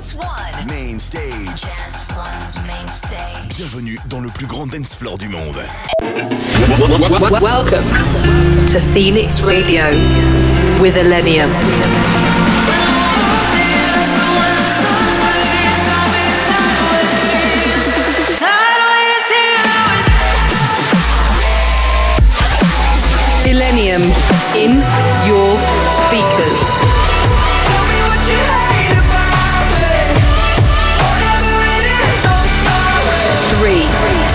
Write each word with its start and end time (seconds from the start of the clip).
Dance 0.00 0.14
One. 0.14 0.66
Main 0.66 0.98
stage. 0.98 1.60
Dance 1.60 2.06
One's 2.16 2.56
main 2.66 2.88
stage. 2.88 3.54
Bienvenue 3.54 3.98
dans 4.08 4.20
le 4.20 4.30
plus 4.30 4.46
grand 4.46 4.66
dance 4.66 4.94
floor 4.96 5.18
du 5.18 5.28
monde. 5.28 5.60
Welcome 7.42 7.84
to 8.66 8.80
Phoenix 8.94 9.42
Radio 9.42 9.90
with 10.80 10.96
Elenium. 10.96 11.50
Millennium 23.44 24.10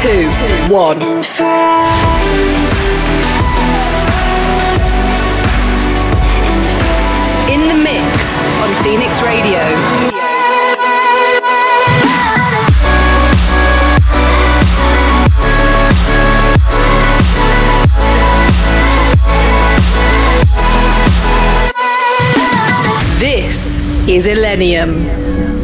two, 0.05 0.30
one. 0.72 1.02
In 7.50 7.62
the 7.68 7.73
mix 7.73 8.40
on 8.62 8.70
Phoenix 8.84 9.20
Radio. 9.23 9.62
This 23.18 23.82
is 24.08 24.27
Illenium. 24.27 25.55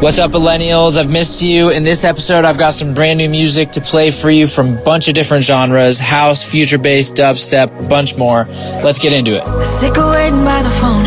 What's 0.00 0.20
up, 0.20 0.30
Illenials? 0.30 0.96
I've 0.96 1.10
missed 1.10 1.42
you. 1.42 1.70
In 1.70 1.82
this 1.82 2.04
episode, 2.04 2.44
I've 2.44 2.56
got 2.56 2.72
some 2.72 2.94
brand 2.94 3.18
new 3.18 3.28
music 3.28 3.72
to 3.72 3.80
play 3.80 4.12
for 4.12 4.30
you 4.30 4.46
from 4.46 4.78
a 4.78 4.80
bunch 4.82 5.08
of 5.08 5.14
different 5.14 5.42
genres 5.42 5.98
house, 5.98 6.44
future 6.44 6.78
bass, 6.78 7.12
dubstep, 7.12 7.90
bunch 7.90 8.16
more. 8.16 8.44
Let's 8.84 9.00
get 9.00 9.12
into 9.12 9.32
it. 9.34 9.44
Sick 9.64 9.98
of 9.98 10.12
waiting 10.12 10.44
by 10.44 10.62
the 10.62 10.70
phone. 10.70 11.02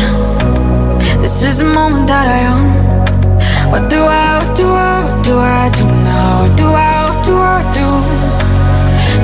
This 1.22 1.42
is 1.42 1.60
the 1.60 1.64
moment 1.64 2.06
that 2.08 2.28
I 2.28 2.40
own. 2.52 2.68
What 3.72 3.88
do 3.88 3.96
I, 3.96 4.44
what 4.44 4.56
do 4.58 4.66
I, 4.68 5.04
what 5.08 5.24
do 5.24 5.38
I 5.38 5.70
do 5.70 5.86
now? 6.04 6.42
What 6.42 6.56
do 6.58 6.66
I, 6.66 7.04
what 7.08 7.24
do 7.24 7.34
I 7.34 7.62
do? 7.72 7.88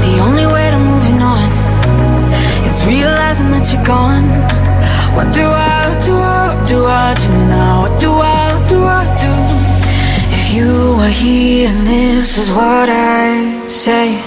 The 0.09 0.19
only 0.25 0.47
way 0.47 0.71
to 0.71 0.78
moving 0.78 1.21
on 1.21 1.45
is 2.65 2.87
realizing 2.87 3.50
that 3.50 3.71
you're 3.71 3.84
gone. 3.84 4.25
What 5.15 5.28
do 5.34 5.43
I, 5.43 5.93
what 5.93 6.05
do 6.06 6.17
I, 6.17 6.55
what 6.55 6.69
do 6.69 6.84
I 6.87 7.15
do 7.15 7.28
now? 7.53 7.83
What 7.83 8.00
do 8.00 8.11
I, 8.12 8.28
were 10.99 11.09
here 11.09 11.69
and 11.69 11.87
this 11.87 12.37
is 12.39 12.51
what 12.51 12.89
I 12.89 13.67
say, 13.69 14.21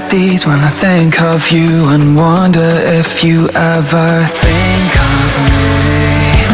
like 0.00 0.10
these 0.10 0.46
when 0.46 0.60
I 0.60 0.70
think 0.70 1.20
of 1.20 1.50
you 1.50 1.88
and 1.88 2.16
wonder 2.16 2.72
if 3.00 3.24
you 3.24 3.48
ever 3.54 4.24
think 4.26 4.92
of 5.12 5.30
me. 5.50 6.46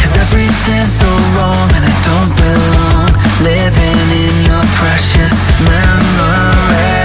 Cause 0.00 0.16
everything's 0.16 0.92
so 0.92 1.10
wrong 1.34 1.68
and 1.76 1.84
I 1.84 1.94
don't 2.10 2.32
belong 2.42 3.12
living 3.44 4.00
in 4.26 4.34
your 4.48 4.64
precious 4.80 5.36
memory. 5.68 7.00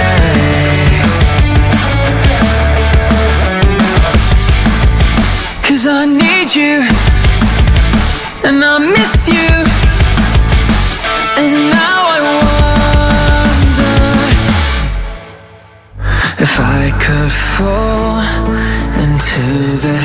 Cause 5.62 5.86
I 5.86 6.04
need 6.06 6.54
you 6.54 6.88
and 8.44 8.64
I 8.64 8.78
miss 8.78 9.28
you. 9.28 9.65
fall 17.28 18.20
into 19.02 19.42
the 19.82 19.95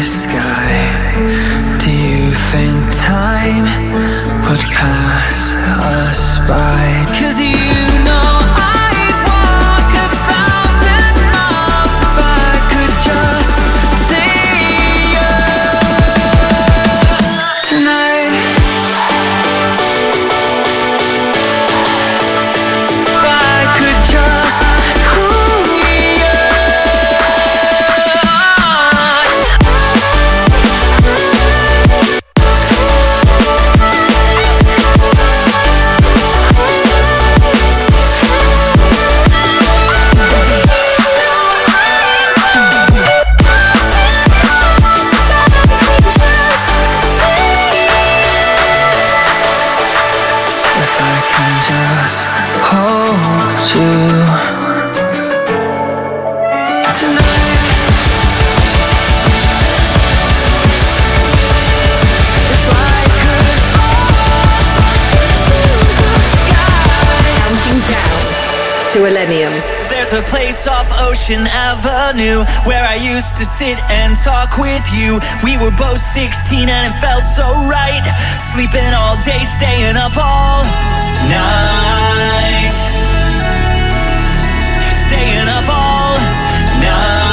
Ocean 71.32 71.48
Avenue, 71.48 72.44
where 72.68 72.84
I 72.84 72.96
used 72.96 73.38
to 73.38 73.46
sit 73.46 73.80
and 73.90 74.18
talk 74.20 74.58
with 74.58 74.84
you. 74.92 75.16
We 75.46 75.56
were 75.56 75.72
both 75.72 76.00
16 76.00 76.68
and 76.68 76.92
it 76.92 76.96
felt 77.00 77.24
so 77.24 77.48
right. 77.72 78.04
Sleeping 78.20 78.92
all 78.92 79.16
day, 79.24 79.40
staying 79.46 79.96
up 79.96 80.12
all 80.20 80.64
night. 81.32 82.76
Staying 84.92 85.48
up 85.48 85.68
all 85.72 86.20
night. 86.84 87.32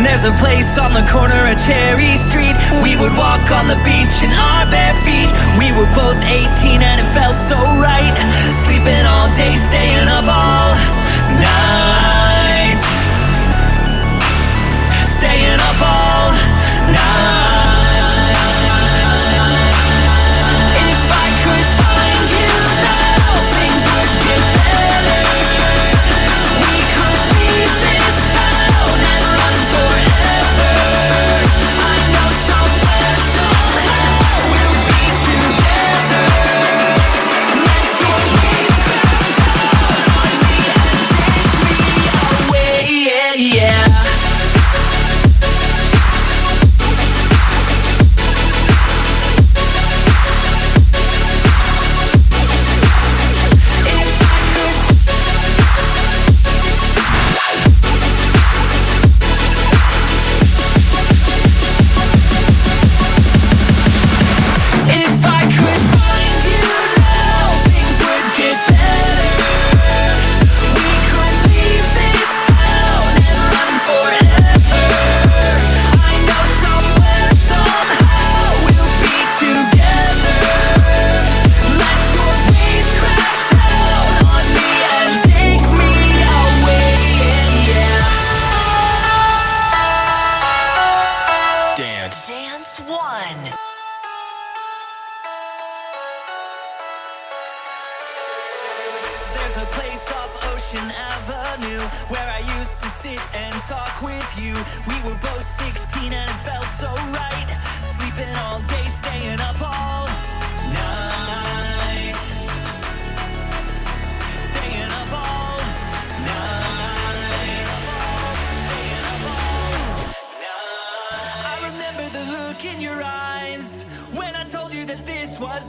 There's 0.00 0.24
a 0.24 0.32
place 0.40 0.78
on 0.80 0.96
the 0.96 1.04
corner 1.12 1.44
of 1.44 1.60
Cherry 1.60 2.16
Street. 2.16 2.56
We 2.80 2.96
would 2.96 3.12
walk 3.20 3.52
on 3.52 3.68
the 3.68 3.76
beach 3.84 4.16
in 4.24 4.32
our 4.32 4.64
bare 4.72 4.96
feet. 5.04 5.28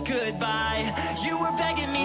goodbye. 0.02 0.94
You 1.24 1.40
were 1.40 1.52
begging 1.58 1.92
me. 1.92 1.97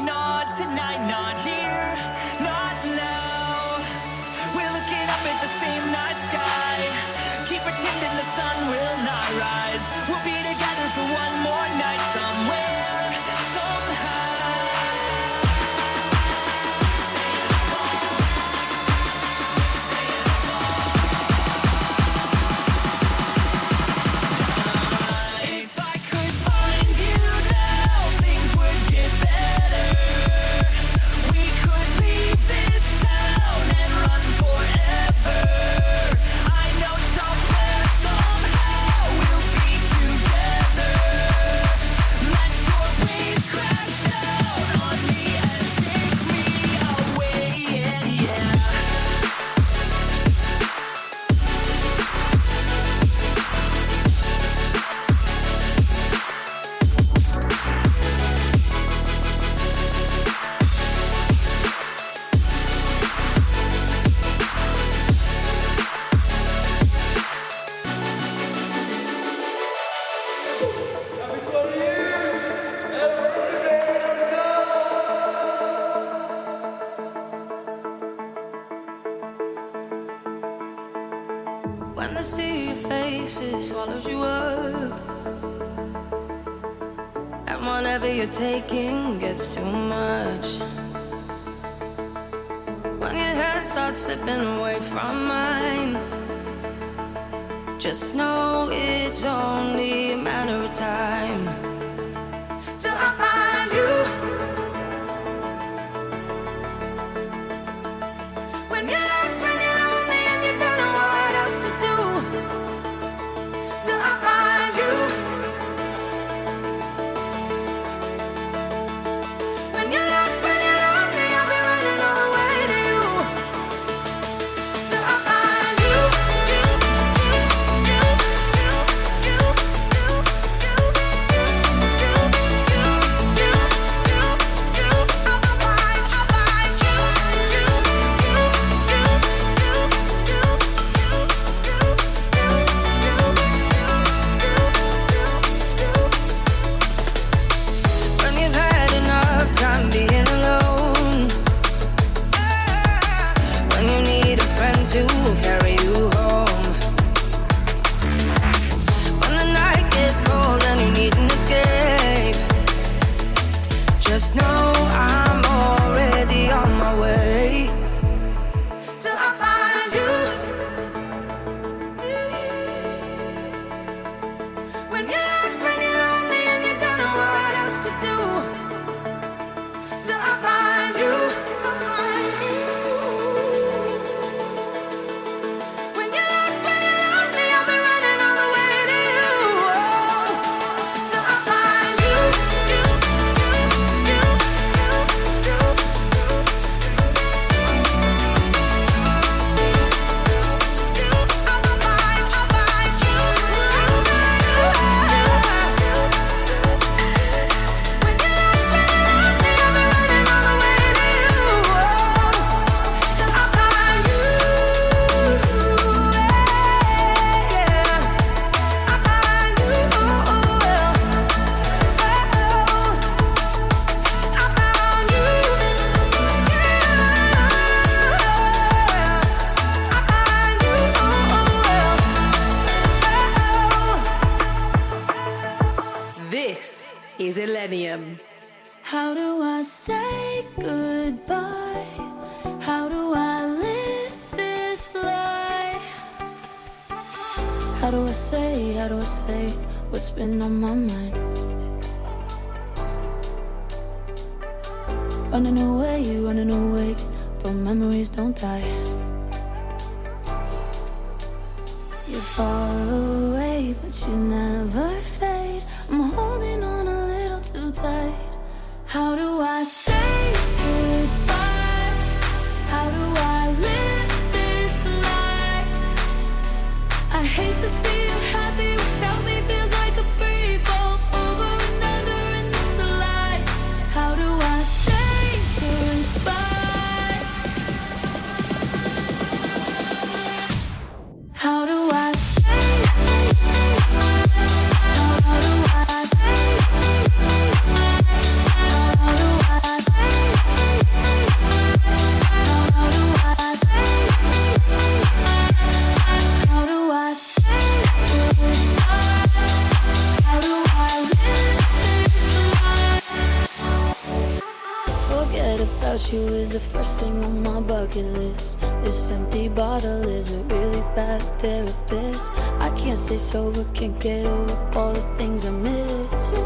things 325.42 325.46
I 325.46 325.50
miss. 325.50 326.38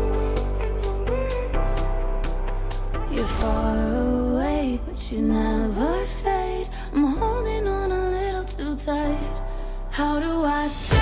You're 3.11 3.25
far 3.25 3.77
away, 4.33 4.81
but 4.87 5.13
you 5.13 5.23
never 5.23 6.05
fade. 6.05 6.69
I'm 6.93 7.05
holding 7.05 7.67
on 7.67 7.93
a 7.93 8.11
little 8.11 8.45
too 8.45 8.77
tight. 8.77 9.43
How 9.91 10.21
do 10.21 10.45
I? 10.45 10.96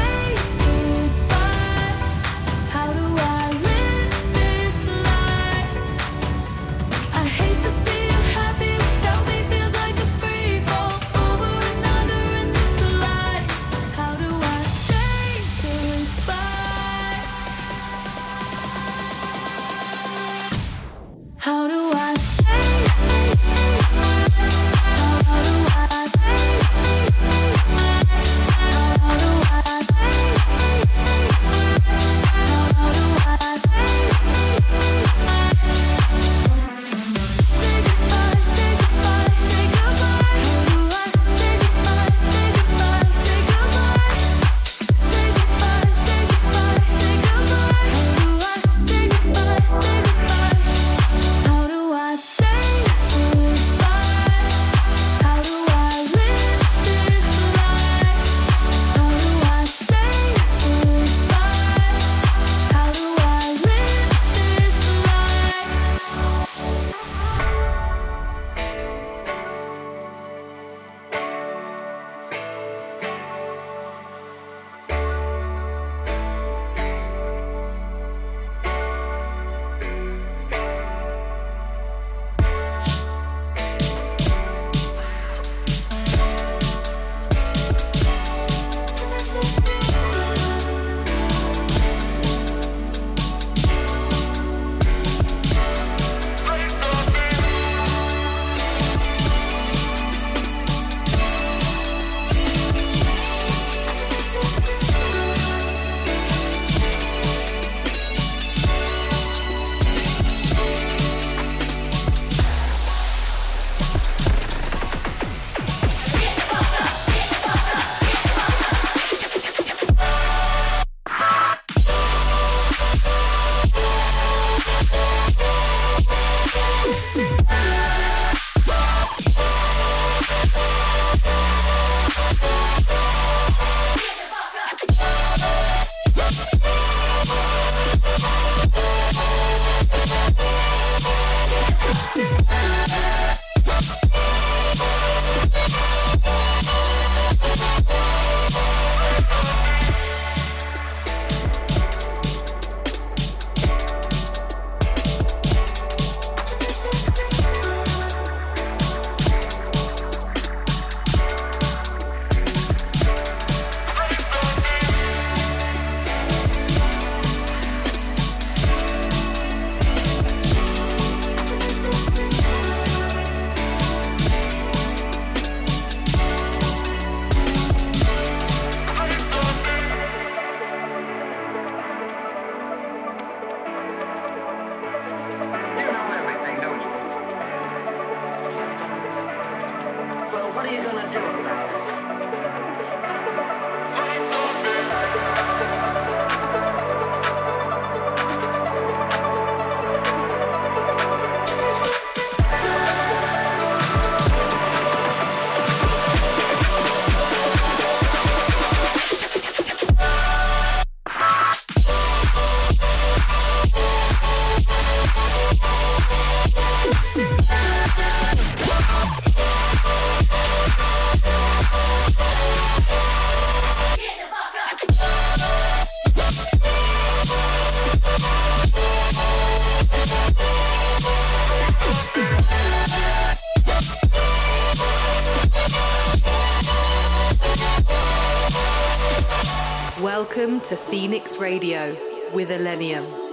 To 240.74 240.80
Phoenix 240.90 241.36
Radio 241.36 241.96
with 242.32 242.48
Illenium. 242.50 243.23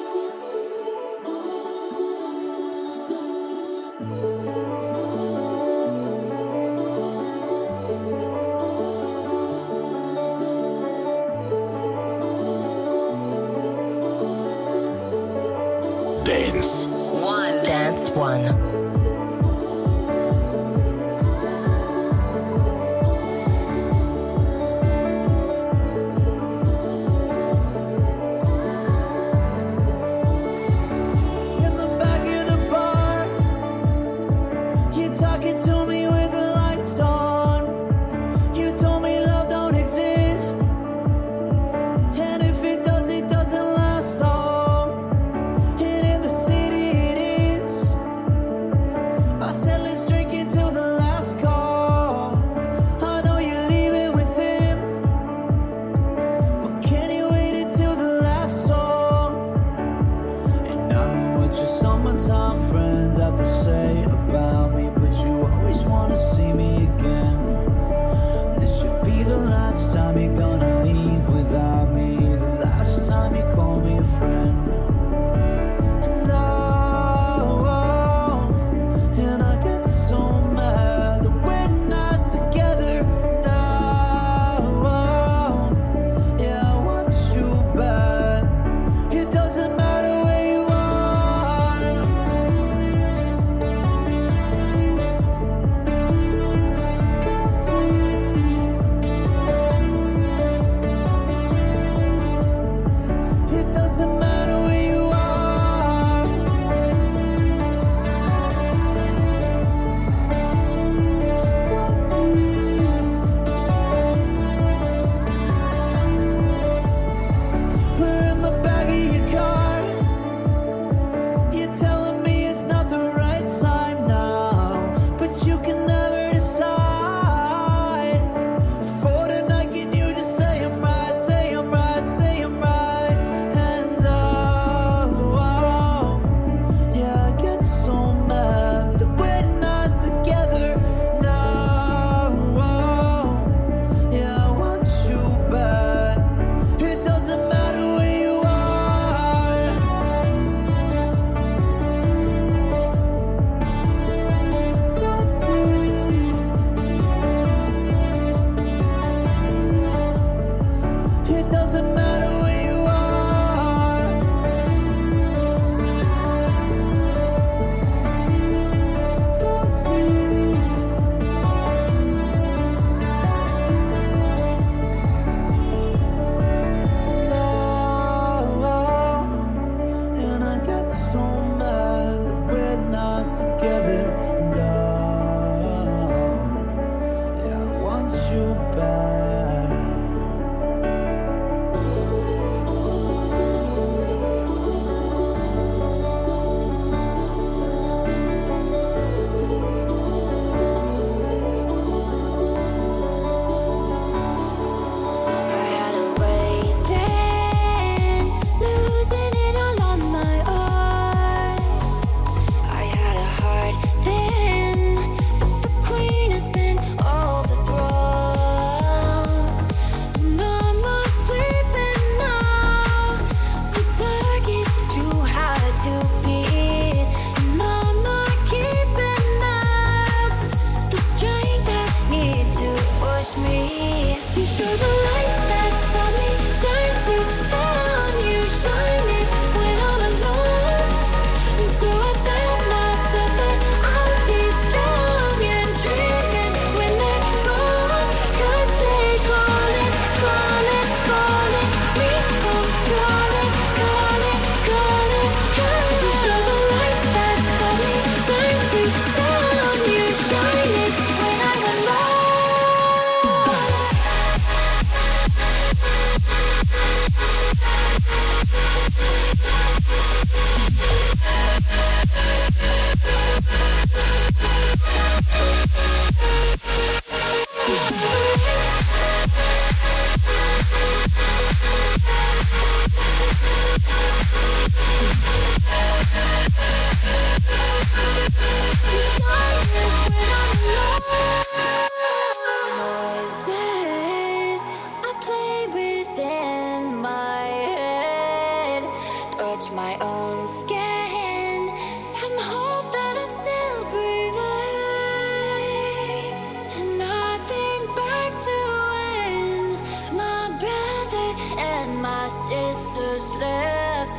My 312.00 312.28
sister 312.28 313.20
slept 313.20 314.12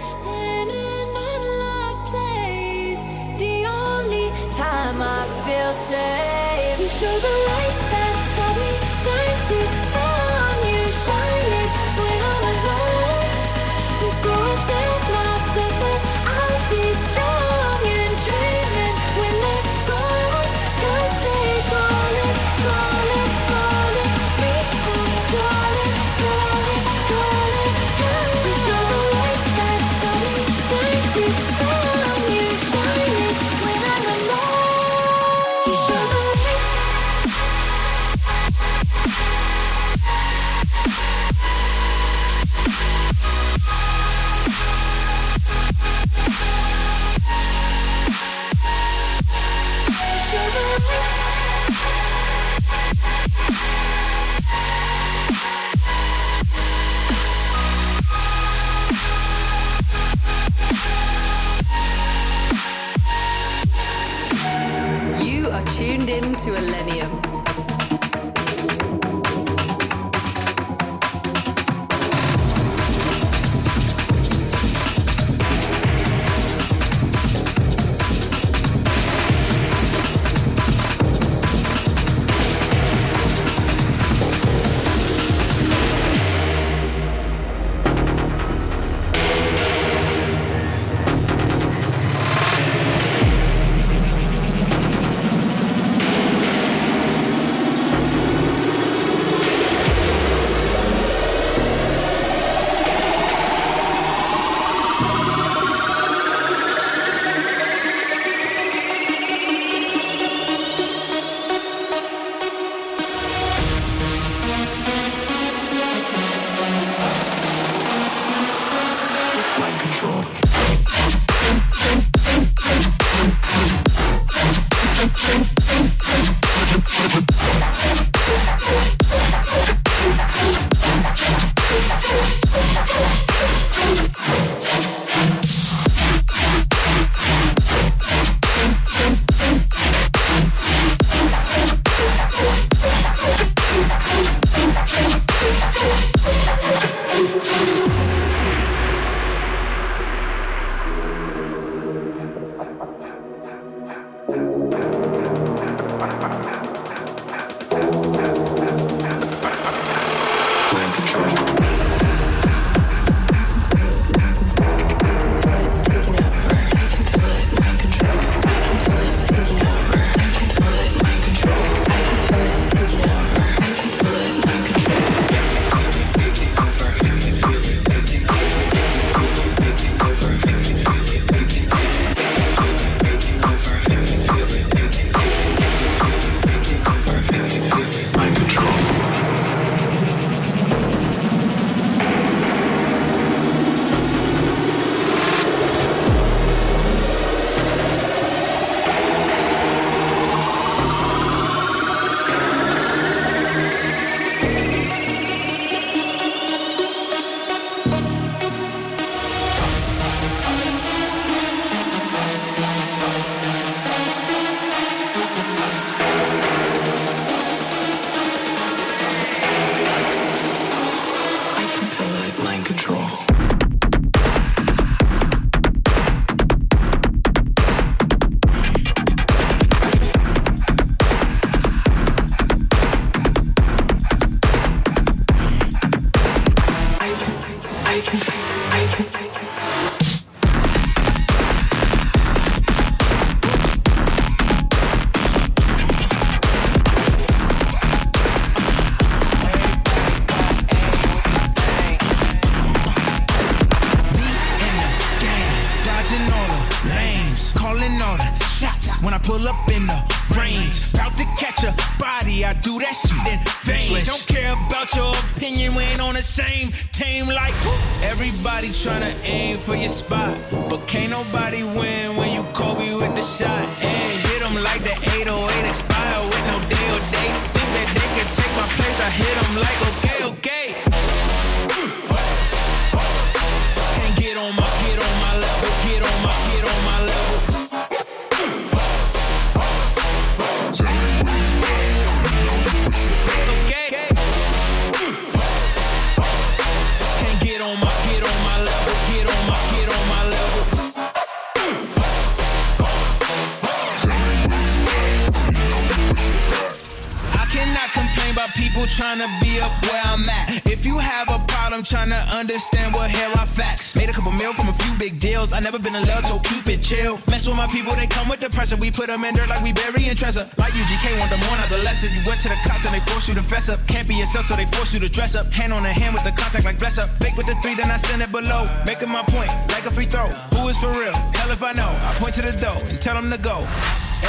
them 319.13 319.25
in 319.25 319.35
dirt 319.35 319.49
like 319.49 319.63
we 319.63 319.73
burying 319.73 320.17
treasure. 320.17 320.49
Like 320.57 320.73
UGK, 320.73 321.19
want 321.19 321.31
the 321.31 321.37
more, 321.45 321.57
not 321.57 321.69
the 321.69 321.79
lesser. 321.79 322.09
You 322.09 322.23
went 322.27 322.41
to 322.43 322.49
the 322.49 322.57
cops 322.65 322.87
and 322.87 322.95
they 322.95 323.05
force 323.13 323.29
you 323.29 323.35
to 323.35 323.43
fess 323.43 323.69
up. 323.69 323.79
Can't 323.87 324.09
be 324.09 324.15
yourself, 324.15 324.47
so 324.47 324.57
they 324.57 324.67
force 324.67 324.95
you 324.95 325.01
to 325.01 325.09
dress 325.09 325.35
up. 325.35 325.47
Hand 325.53 325.73
on 325.73 325.83
the 325.83 325.93
hand 325.93 326.15
with 326.15 326.25
the 326.25 326.33
contact 326.33 326.65
like 326.65 326.79
bless 326.79 326.99
up. 326.99 327.11
Fake 327.21 327.37
with 327.37 327.47
the 327.47 327.55
three, 327.63 327.75
then 327.75 327.91
I 327.91 327.97
send 327.97 328.23
it 328.23 328.33
below. 328.33 328.65
Making 328.87 329.11
my 329.11 329.23
point 329.23 329.51
like 329.71 329.85
a 329.87 329.91
free 329.91 330.07
throw. 330.07 330.29
Who 330.57 330.69
is 330.69 330.79
for 330.79 330.91
real? 330.99 331.15
Hell 331.37 331.51
if 331.51 331.63
I 331.63 331.73
know. 331.73 331.89
I 331.89 332.15
point 332.19 332.35
to 332.35 332.43
the 332.43 332.57
door 332.57 332.77
and 332.89 333.01
tell 333.01 333.15
them 333.15 333.31
to 333.31 333.39
go. 333.39 333.67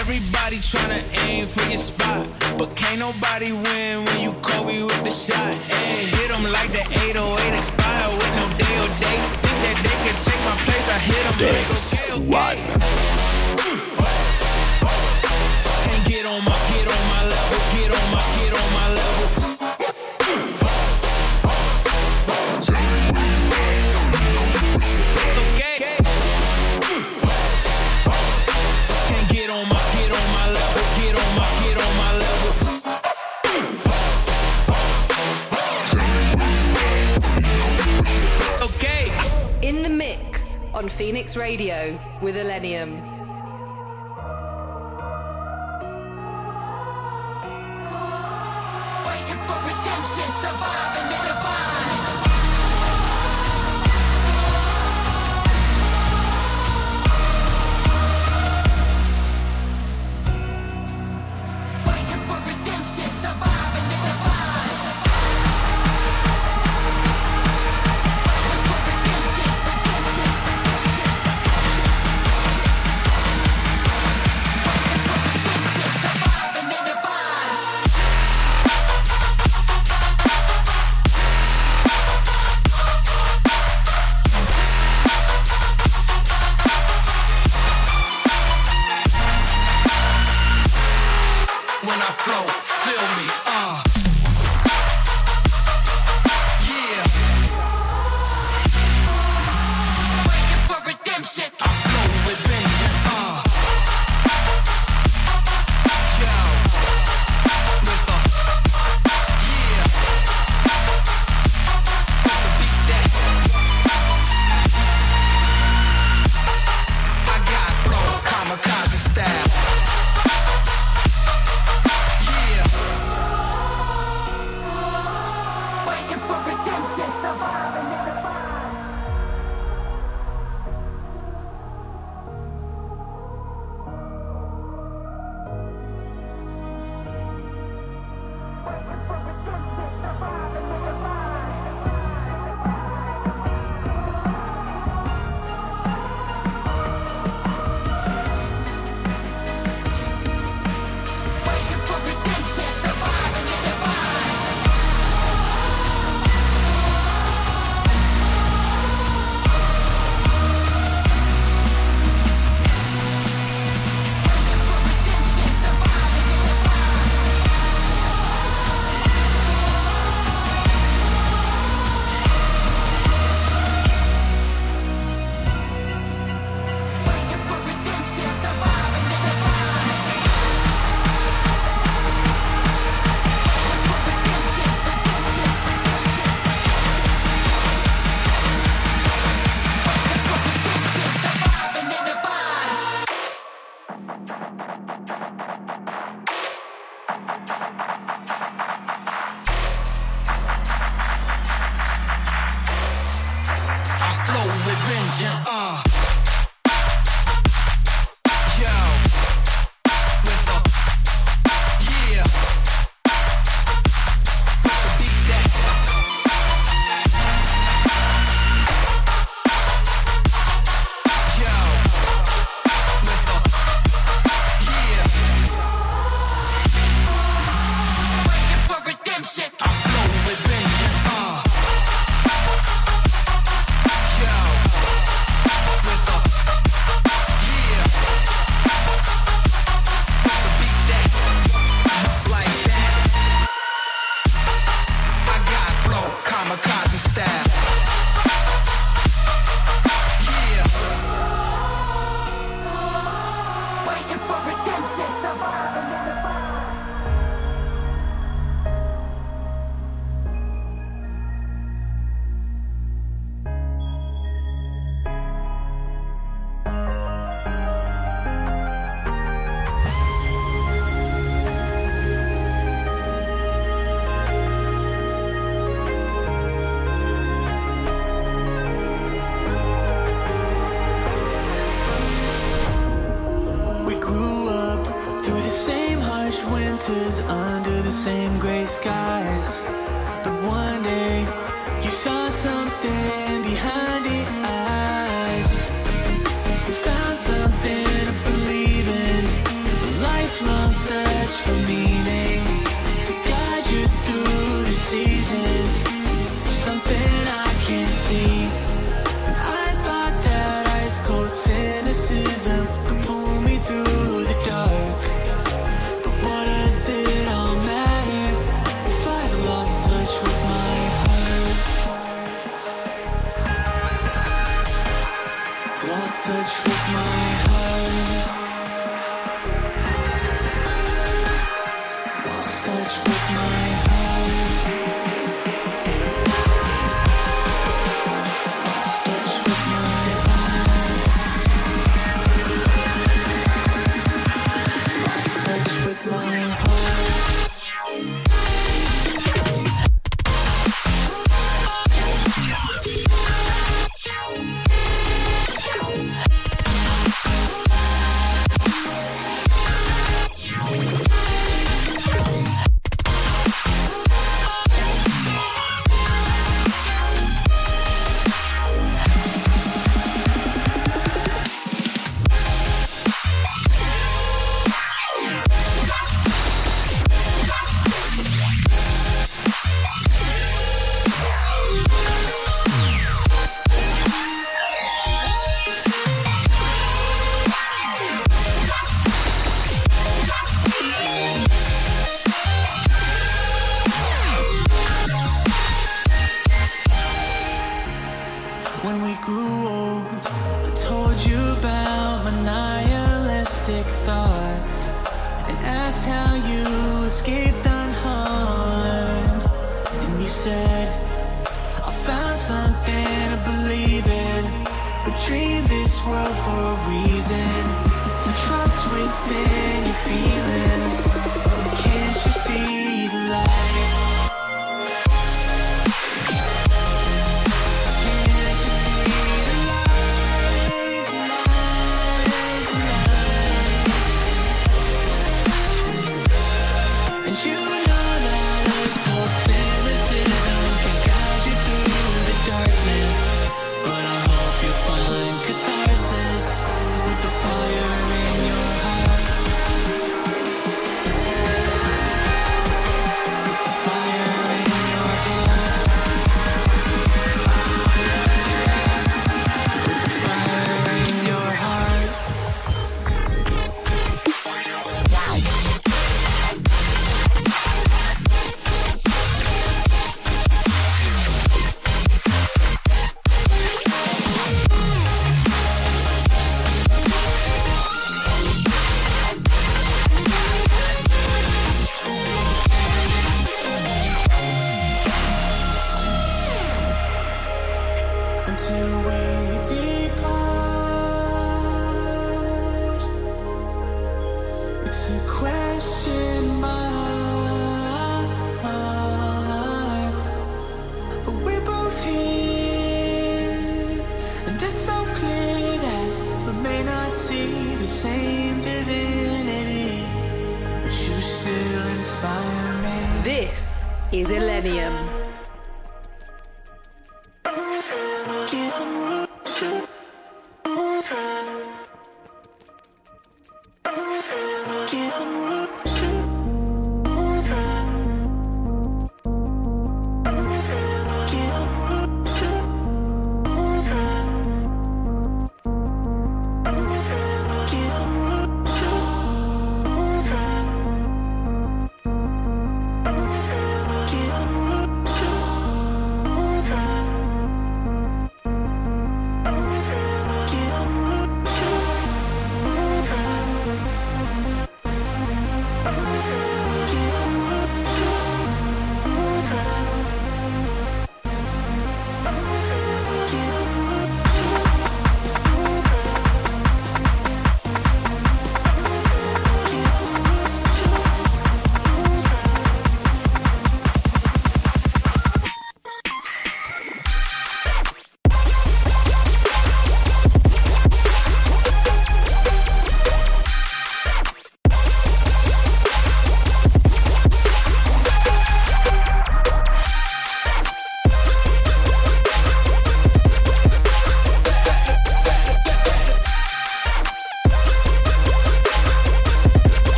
Everybody 0.00 0.58
tryna 0.58 1.02
aim 1.26 1.46
for 1.46 1.68
your 1.68 1.78
spot, 1.78 2.26
but 2.56 2.74
can't 2.76 3.00
nobody 3.00 3.52
win 3.52 4.04
when 4.04 4.20
you 4.20 4.32
Kobe 4.40 4.82
with 4.82 5.04
the 5.04 5.10
shot. 5.10 5.54
Hey, 5.68 6.06
hit 6.06 6.28
them 6.28 6.44
like 6.44 6.70
the 6.72 6.84
808 7.04 7.58
expire 7.58 8.08
with 8.16 8.32
no 8.38 8.46
day 8.56 8.74
or 8.80 8.90
date. 9.02 9.28
Think 9.44 9.58
that 9.66 9.76
they 9.82 9.96
can 10.06 10.16
take 10.22 10.40
my 10.48 10.56
place? 10.64 10.88
I 10.88 10.98
hit 10.98 11.22
them 11.26 11.36
Dance. 11.38 12.00
One. 12.30 13.19
On 16.30 16.44
my, 16.44 16.52
get 16.52 16.86
on 16.86 17.04
my 17.08 17.22
level, 17.26 17.58
get 17.74 17.90
on 17.90 18.06
my, 18.12 18.22
get 18.36 18.52
on 18.54 18.68
my 18.72 18.86
level. 18.94 19.28
Okay. 25.56 25.76
Can't 29.08 29.28
get 29.28 29.48
on 29.50 29.66
my, 29.68 29.80
get 29.92 30.12
on 30.12 30.26
my 30.32 30.46
level, 30.54 30.84
get 31.00 31.14
on 31.18 31.30
my, 31.34 31.46
get 31.64 31.76
on 31.84 31.92
my 31.96 32.10
level. 32.22 32.52
Okay. 38.66 39.04
In 39.66 39.82
the 39.82 39.90
mix 39.90 40.56
on 40.74 40.88
Phoenix 40.88 41.36
Radio 41.36 41.98
with 42.22 42.36
Illenium. 42.36 43.19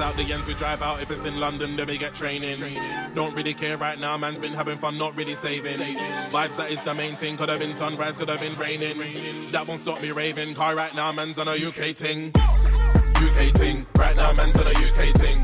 Out 0.00 0.16
the 0.16 0.32
ends, 0.32 0.46
we 0.46 0.54
drive 0.54 0.82
out. 0.82 1.02
If 1.02 1.10
it's 1.10 1.24
in 1.24 1.38
London, 1.38 1.76
then 1.76 1.86
we 1.86 1.98
get 1.98 2.14
training. 2.14 2.58
Don't 3.14 3.34
really 3.34 3.54
care 3.54 3.76
right 3.76 3.98
now, 3.98 4.16
man's 4.16 4.38
been 4.38 4.52
having 4.52 4.78
fun, 4.78 4.98
not 4.98 5.16
really 5.16 5.34
saving. 5.34 5.78
Vibes, 5.78 6.56
that 6.56 6.70
is 6.70 6.82
the 6.84 6.94
main 6.94 7.16
thing. 7.16 7.36
Could 7.36 7.48
have 7.48 7.60
been 7.60 7.74
sunrise, 7.74 8.16
could 8.16 8.28
have 8.28 8.40
been 8.40 8.56
raining. 8.56 9.50
That 9.52 9.66
won't 9.66 9.80
stop 9.80 10.00
me 10.00 10.10
raving. 10.10 10.54
Car 10.54 10.74
right 10.74 10.94
now, 10.94 11.12
man's 11.12 11.38
on 11.38 11.48
a 11.48 11.52
UK 11.52 11.94
ting. 11.94 12.32
UK 13.16 13.52
ting. 13.54 13.84
Right 13.96 14.16
now, 14.16 14.32
man's 14.36 14.56
on 14.56 14.66
a 14.66 14.70
UK 14.70 15.14
ting. 15.14 15.38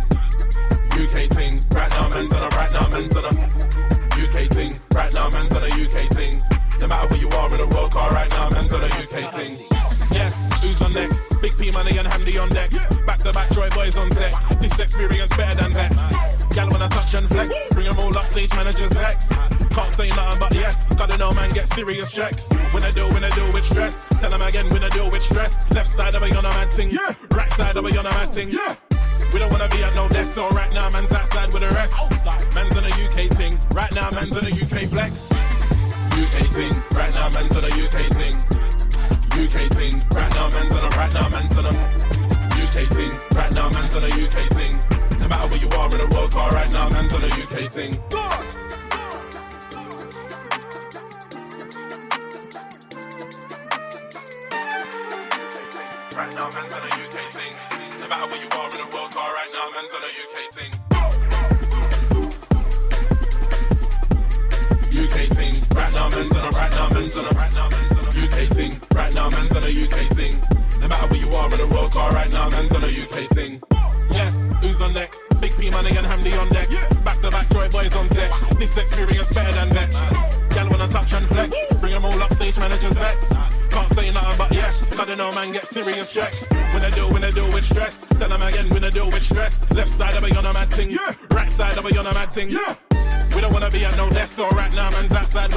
UK 0.92 1.28
ting. 1.30 1.60
Right 1.72 1.90
now, 1.90 2.08
man's 2.08 2.32
on 2.32 2.42
a 2.42 2.56
right 2.56 2.72
now, 2.72 2.88
man's 2.88 3.16
on 3.16 3.24
a 3.24 3.28
UK 3.28 4.48
ting. 4.50 4.74
Right 4.94 5.12
now, 5.12 5.28
man's 5.30 5.52
on 5.52 5.62
a 5.62 5.68
UK 5.68 6.08
ting. 6.10 6.40
No 6.80 6.86
matter 6.86 7.08
where 7.08 7.20
you 7.20 7.28
are 7.30 7.50
in 7.50 7.58
the 7.58 7.66
world 7.74 7.92
car, 7.92 8.10
right 8.10 8.30
now, 8.30 8.50
man's 8.50 8.72
on 8.72 8.82
a 8.82 8.86
UK 8.86 9.32
ting. 9.32 9.58
Yes, 10.16 10.34
who's 10.62 10.80
on 10.80 10.92
next? 10.94 11.40
Big 11.42 11.52
P 11.58 11.70
money 11.72 11.98
and 11.98 12.08
Hamdi 12.08 12.40
on 12.40 12.48
decks. 12.48 12.80
Back 13.04 13.18
to 13.22 13.32
back, 13.32 13.50
Troy 13.50 13.68
boys 13.70 13.96
on 13.96 14.10
set. 14.12 14.32
This 14.60 14.78
experience 14.78 15.34
better 15.36 15.60
than 15.60 15.70
Vex. 15.72 15.94
Gal 16.54 16.70
wanna 16.70 16.88
touch 16.88 17.12
and 17.14 17.28
flex. 17.28 17.52
Bring 17.72 17.86
'em 17.86 17.98
all 17.98 18.16
up, 18.16 18.24
stage 18.26 18.52
managers 18.54 18.92
vex. 18.92 19.28
Can't 19.76 19.92
say 19.92 20.08
nothing 20.08 20.38
but 20.40 20.54
yes. 20.54 20.86
Gotta 20.96 21.18
know, 21.18 21.32
man, 21.32 21.52
get 21.52 21.68
serious 21.74 22.10
checks. 22.10 22.48
When 22.72 22.82
I 22.82 22.90
do, 22.90 23.06
when 23.08 23.24
I 23.24 23.30
do 23.30 23.44
with 23.52 23.64
stress. 23.64 24.06
Tell 24.20 24.32
'em 24.32 24.40
again, 24.40 24.66
when 24.70 24.82
I 24.82 24.88
do 24.88 25.04
with 25.12 25.22
stress. 25.22 25.70
Left 25.70 25.90
side 25.90 26.14
of 26.14 26.22
a 26.22 26.28
on 26.34 26.46
a 26.46 26.48
mad 26.48 26.72
thing. 26.72 26.90
Yeah. 26.90 27.12
Right 27.32 27.52
side 27.52 27.76
of 27.76 27.84
a 27.84 27.98
on 27.98 28.06
a 28.06 28.10
mad 28.10 28.32
thing. 28.32 28.48
Yeah. 28.48 28.74
We 29.34 29.38
don't 29.38 29.50
wanna 29.52 29.68
be 29.68 29.84
at 29.84 29.94
no 29.94 30.08
desk, 30.08 30.32
so 30.34 30.48
right 30.50 30.72
now 30.72 30.88
man's 30.90 31.12
outside 31.12 31.52
with 31.52 31.62
the 31.62 31.70
rest. 31.70 31.94
Man's 32.54 32.74
on 32.74 32.84
a 32.86 32.92
UK 33.04 33.28
thing, 33.28 33.58
right 33.74 33.92
now 33.92 34.08
man's 34.12 34.34
on 34.34 34.46
a 34.46 34.50
UK 34.50 34.86
flex. 34.86 35.28
UK 36.16 36.48
thing, 36.56 36.74
right 36.94 37.12
now 37.12 37.28
man's 37.28 37.54
on 37.54 37.64
a 37.64 37.72
UK 37.84 38.08
thing. 38.16 38.34
UK 39.36 39.68
thing, 39.76 39.92
right 40.12 40.32
now 40.34 40.48
man's 40.48 40.72
on 40.72 40.82
a 40.82 40.88
right 40.96 41.12
now 41.12 41.28
man's 41.28 41.56
on 41.58 41.66
a 41.66 41.68
UK 41.68 42.88
thing, 42.88 43.12
right 43.36 43.52
now 43.52 43.68
man's 43.68 43.94
on 43.94 44.02
a 44.02 44.08
UK 44.08 44.48
thing. 44.56 44.72
No 45.20 45.28
matter 45.28 45.48
where 45.48 45.60
you 45.60 45.68
are 45.76 45.92
in 45.92 45.98
the 45.98 46.08
world 46.14 46.30
car, 46.32 46.50
right 46.52 46.72
now 46.72 46.88
man's 46.88 47.12
on 47.12 47.22
a 47.22 47.26
UK 47.26 47.70
thing. 47.70 47.92
Right 56.16 56.34
now 56.34 56.48
man's 56.48 56.72
on 56.72 56.80
a 56.80 56.90
UK 56.96 57.20
thing. 57.36 57.52
No 58.00 58.08
matter 58.08 58.26
where 58.32 58.40
you 58.40 58.48
are 58.56 58.70
in 58.72 58.78
the 58.80 58.88
world 58.96 59.10
car, 59.12 59.34
right 59.34 59.52
now 59.52 59.68
man's 59.76 59.92
on 59.92 60.02
a 60.02 60.12
UK 60.24 60.36
thing. 60.56 60.72
UK 64.96 65.28
thing. 65.36 65.54
Right 65.76 65.92
now, 65.92 66.08
man's 66.08 66.32
on 66.32 66.42
a 66.42 66.50
right 66.56 66.70
now, 66.70 66.88
man's 66.88 67.16
on 67.18 67.26
a 67.26 67.30
right 67.36 67.54
now, 67.54 67.68
man's 67.68 67.95
UK 68.26 68.50
thing. 68.50 68.72
Right 68.94 69.14
now, 69.14 69.30
man's 69.30 69.54
on 69.54 69.62
a 69.62 69.70
UK 69.70 70.10
thing. 70.18 70.34
No 70.80 70.88
matter 70.88 71.06
where 71.08 71.20
you 71.20 71.30
are 71.30 71.50
in 71.50 71.58
the 71.58 71.68
world 71.68 71.92
car, 71.92 72.10
right 72.10 72.30
now, 72.32 72.48
man's 72.50 72.72
on 72.72 72.82
a 72.82 72.88
UK 72.88 73.28
thing. 73.30 73.62
Yes, 74.10 74.50
who's 74.60 74.80
on 74.80 74.94
next? 74.94 75.22
Big 75.40 75.52
P 75.56 75.70
money 75.70 75.90
and 75.90 76.06
Hamdi 76.06 76.32
on 76.40 76.48
deck. 76.50 76.68
Back 77.04 77.20
to 77.20 77.30
back, 77.30 77.48
Joy 77.50 77.68
boys 77.68 77.94
on 77.94 78.08
set. 78.08 78.32
This 78.58 78.76
experience 78.76 79.32
better 79.32 79.52
than 79.52 79.68
Vex. 79.70 79.94
Gal 80.54 80.68
wanna 80.70 80.88
touch 80.88 81.12
and 81.12 81.26
flex. 81.26 81.54
Bring 81.80 81.92
'em 81.92 82.04
all 82.04 82.22
up, 82.22 82.32
stage 82.34 82.58
managers 82.58 82.96
vex. 82.96 83.28
Can't 83.70 83.94
say 83.94 84.10
nothing 84.10 84.38
but 84.38 84.52
yes. 84.52 84.82
Gotta 84.96 85.14
know, 85.16 85.30
man, 85.32 85.52
get 85.52 85.66
serious 85.66 86.12
checks. 86.12 86.50
When 86.72 86.82
I 86.84 86.90
do, 86.90 87.06
when 87.08 87.22
I 87.24 87.30
do 87.30 87.44
with 87.54 87.64
stress. 87.64 88.06
Tell 88.18 88.32
'em 88.32 88.42
again, 88.42 88.68
when 88.70 88.82
I 88.84 88.90
do 88.90 89.04
with 89.06 89.22
stress. 89.22 89.64
Left 89.74 89.90
side 89.90 90.14
of 90.14 90.24
a 90.24 90.38
on 90.38 90.46
a 90.46 90.52
mad 90.52 90.70
thing. 90.72 90.96
Right 91.30 91.52
side 91.52 91.76
of 91.78 91.84
a 91.84 91.98
on 91.98 92.06
a 92.06 92.14
mad 92.14 92.32
thing. 92.32 92.56
We 93.34 93.42
don't 93.42 93.52
wanna 93.52 93.70
be 93.70 93.84
at 93.84 93.94
no 93.98 94.08
desk, 94.08 94.36
so 94.36 94.48
right 94.50 94.72
now 94.74 94.88
man's 94.90 95.12
outside 95.12 95.52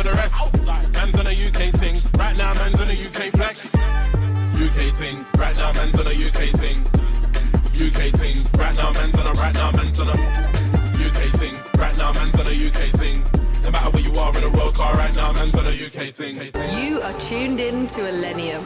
thing. 16.19 16.51
You 16.77 16.99
are 17.01 17.17
tuned 17.19 17.61
in 17.61 17.87
to 17.87 17.99
Illenium. 18.11 18.63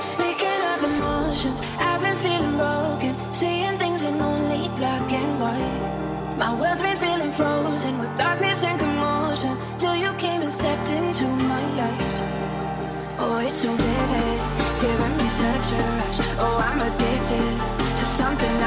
Speaking 0.00 0.60
of 0.72 0.80
emotions, 0.92 1.60
I've 1.78 2.00
been 2.00 2.16
feeling 2.16 2.56
broken, 2.56 3.14
seeing 3.34 3.76
things 3.76 4.02
in 4.02 4.14
only 4.18 4.68
black 4.78 5.12
and 5.12 5.38
white. 5.38 6.36
My 6.38 6.58
world's 6.58 6.80
been 6.80 6.96
feeling 6.96 7.30
frozen 7.30 7.98
with 7.98 8.16
darkness 8.16 8.64
and 8.64 8.78
commotion 8.78 9.58
till 9.78 9.94
you 9.94 10.10
came 10.14 10.40
and 10.40 10.50
stepped 10.50 10.90
into 10.90 11.26
my 11.26 11.62
light. 11.80 12.18
Oh, 13.18 13.38
it's 13.46 13.58
so 13.58 13.70
vivid, 13.70 14.40
giving 14.80 15.16
me 15.18 15.28
such 15.28 15.72
a 15.72 15.82
rush. 15.98 16.18
Oh, 16.38 16.56
I'm 16.68 16.80
addicted 16.80 16.98
to 16.98 17.03
something 17.03 17.03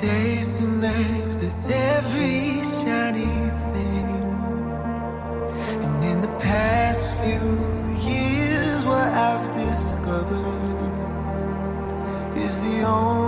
chasing 0.00 0.84
after 0.84 1.50
every 1.68 2.62
shiny 2.62 3.50
thing. 3.72 4.08
And 5.84 6.04
in 6.04 6.20
the 6.20 6.32
past 6.38 7.14
few 7.22 7.46
years, 8.10 8.84
what 8.84 9.08
I've 9.26 9.50
discovered 9.52 10.92
is 12.36 12.60
the 12.62 12.82
only. 12.82 13.25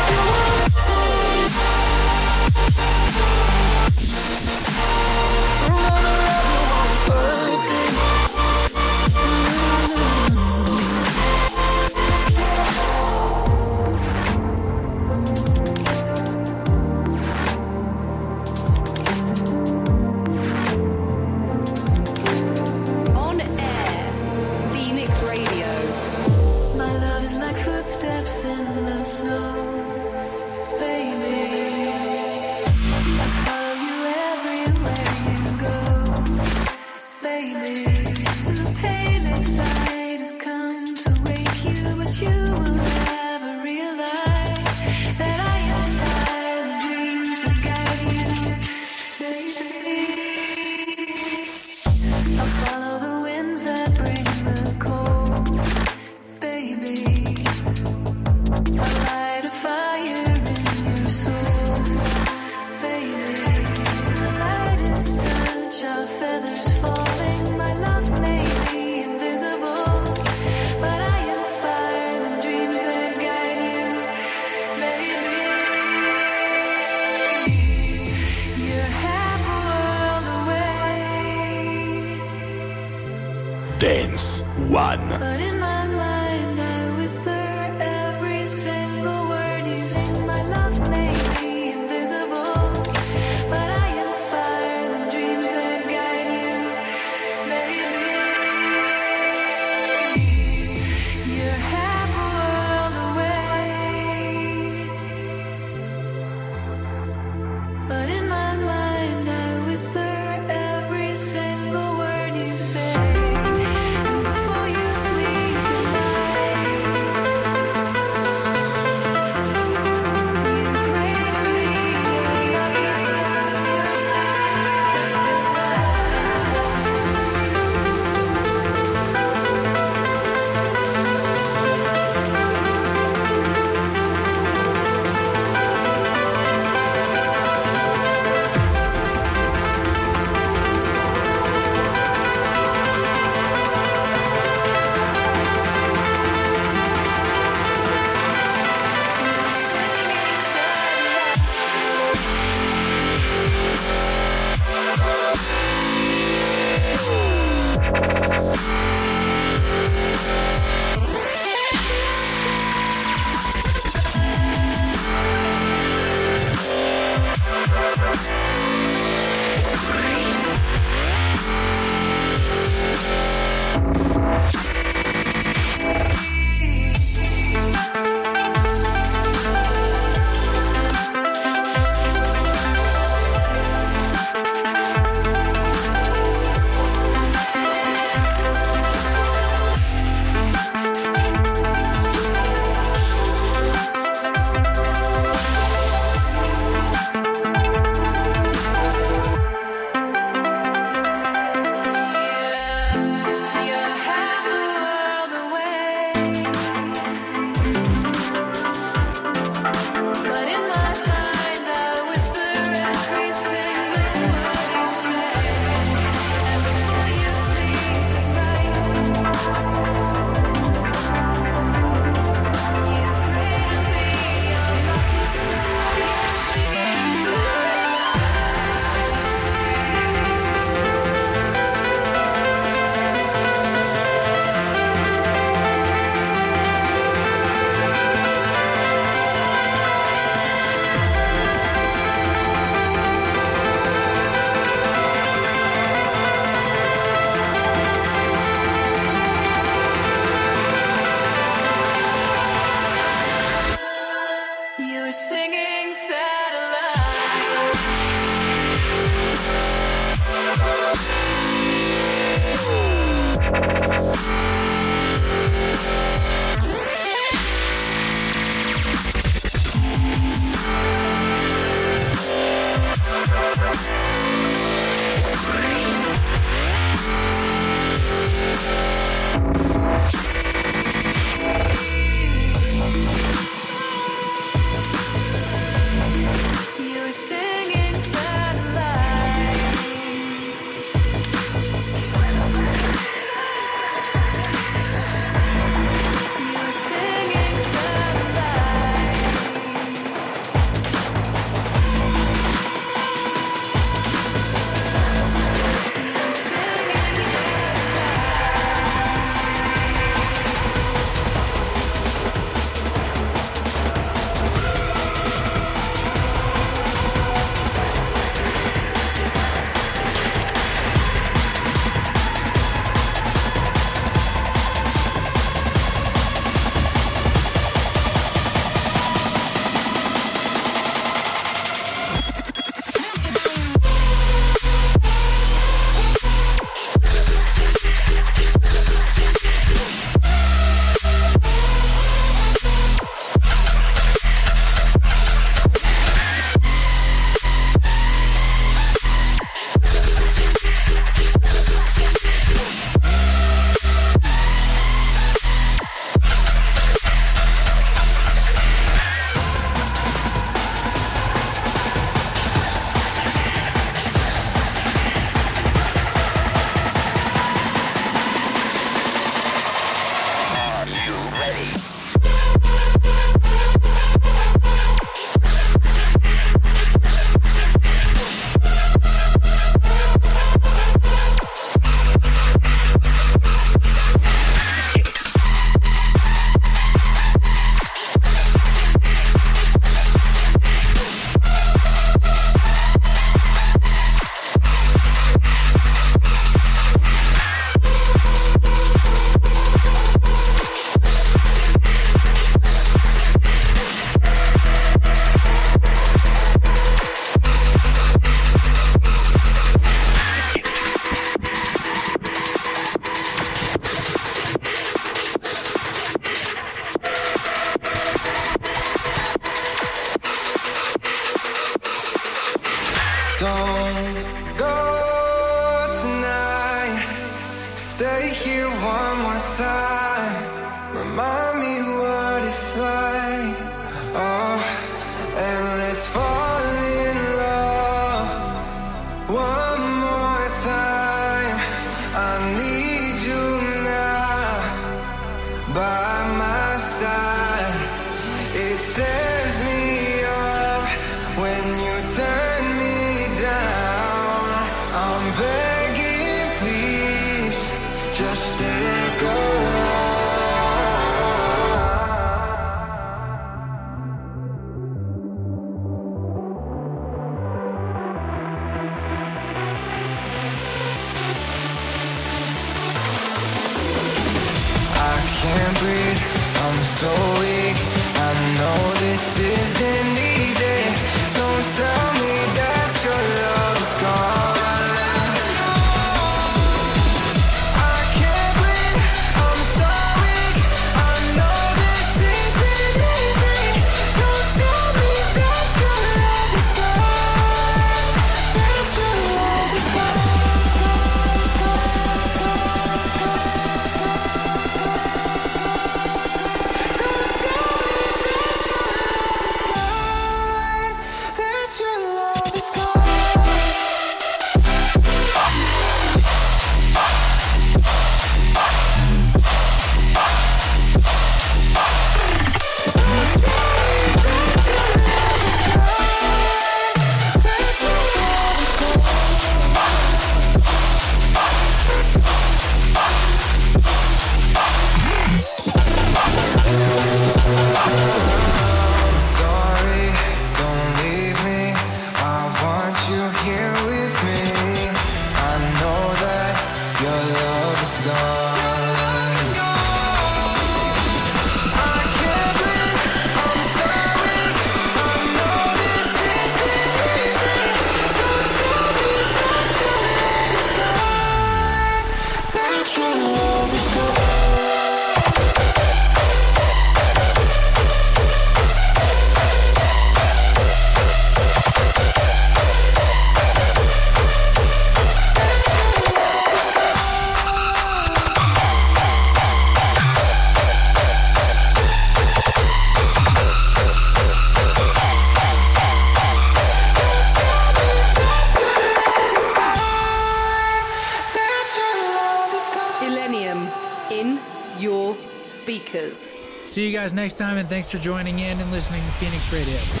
Next 597.21 597.35
time, 597.35 597.57
and 597.57 597.69
thanks 597.69 597.91
for 597.91 597.99
joining 597.99 598.39
in 598.39 598.59
and 598.59 598.71
listening 598.71 599.03
to 599.03 599.11
Phoenix 599.11 599.53
Radio. 599.53 600.00